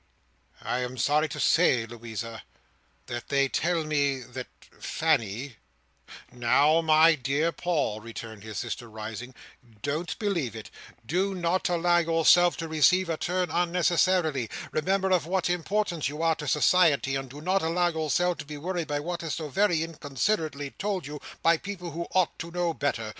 "I 0.63 0.79
am 0.79 0.97
sorry 0.97 1.29
to 1.29 1.39
say, 1.39 1.85
Louisa, 1.85 2.41
that 3.05 3.27
they 3.29 3.47
tell 3.47 3.83
me 3.83 4.21
that 4.21 4.47
Fanny—" 4.79 5.57
"Now, 6.31 6.81
my 6.81 7.13
dear 7.13 7.51
Paul," 7.51 8.01
returned 8.01 8.41
his 8.41 8.57
sister 8.57 8.89
rising, 8.89 9.35
"don't 9.83 10.17
believe 10.17 10.55
it. 10.55 10.71
Do 11.05 11.35
not 11.35 11.69
allow 11.69 11.99
yourself 11.99 12.57
to 12.57 12.67
receive 12.67 13.09
a 13.09 13.17
turn 13.17 13.51
unnecessarily. 13.51 14.49
Remember 14.71 15.11
of 15.11 15.27
what 15.27 15.51
importance 15.51 16.09
you 16.09 16.23
are 16.23 16.33
to 16.37 16.47
society, 16.47 17.13
and 17.15 17.29
do 17.29 17.39
not 17.39 17.61
allow 17.61 17.89
yourself 17.89 18.39
to 18.39 18.45
be 18.45 18.57
worried 18.57 18.87
by 18.87 18.99
what 18.99 19.21
is 19.21 19.35
so 19.35 19.49
very 19.49 19.83
inconsiderately 19.83 20.71
told 20.79 21.05
you 21.05 21.21
by 21.43 21.57
people 21.57 21.91
who 21.91 22.07
ought 22.09 22.39
to 22.39 22.49
know 22.49 22.73
better. 22.73 23.09